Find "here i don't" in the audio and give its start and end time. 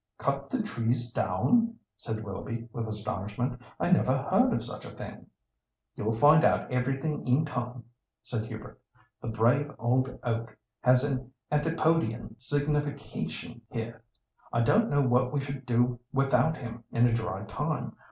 13.69-14.89